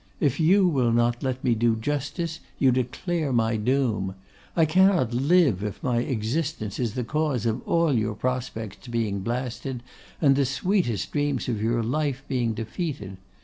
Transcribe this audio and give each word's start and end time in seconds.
If 0.19 0.39
you 0.39 0.67
will 0.67 0.91
not 0.91 1.21
let 1.21 1.43
me 1.43 1.53
do 1.53 1.75
justice 1.75 2.39
you 2.57 2.71
declare 2.71 3.31
my 3.31 3.55
doom. 3.55 4.15
I 4.57 4.65
cannot 4.65 5.13
live 5.13 5.63
if 5.63 5.83
my 5.83 5.97
existence 5.99 6.79
is 6.79 6.95
the 6.95 7.03
cause 7.03 7.45
of 7.45 7.61
all 7.67 7.93
your 7.93 8.15
prospects 8.15 8.87
being 8.87 9.19
blasted, 9.19 9.83
and 10.19 10.35
the 10.35 10.43
sweetest 10.47 11.11
dreams 11.11 11.47
of 11.47 11.61
your 11.61 11.83
life 11.83 12.23
being 12.27 12.55
defeated. 12.55 13.17